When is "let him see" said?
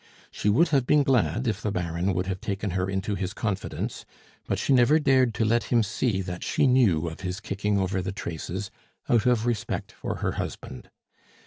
5.45-6.23